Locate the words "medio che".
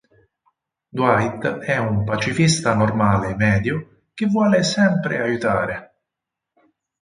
3.35-4.25